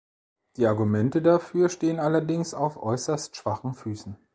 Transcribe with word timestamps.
Die 0.57 0.65
Argumente 0.65 1.21
dafür 1.21 1.69
stehen 1.69 1.99
allerdings 1.99 2.55
auf 2.55 2.75
äußerst 2.81 3.35
schwachen 3.35 3.75
Füßen. 3.75 4.17